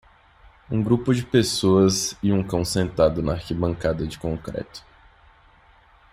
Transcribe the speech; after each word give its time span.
Um 0.71 0.81
grupo 0.81 1.13
de 1.13 1.23
pessoas 1.23 2.17
e 2.23 2.31
um 2.33 2.41
cão 2.41 2.65
sentado 2.65 3.21
na 3.21 3.33
arquibancada 3.33 4.07
de 4.07 4.17
concreto. 4.17 4.83